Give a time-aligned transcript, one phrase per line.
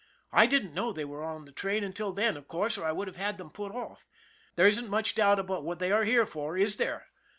[0.33, 3.07] I didn't know they were on the train until then, of course, or I would
[3.07, 4.07] have had them put off.
[4.55, 7.05] There isn't much doubt about what they are here for, is there?